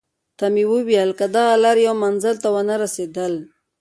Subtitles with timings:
[0.37, 3.33] ته مې وویل: که دغه لار یو منزل ته ونه رسېدل.